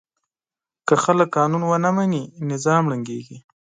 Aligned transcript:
که 0.87 0.95
خلک 1.03 1.29
قانون 1.35 1.63
ونه 1.65 1.89
مني، 1.95 2.23
نظام 2.51 2.83
ړنګېږي. 2.91 3.37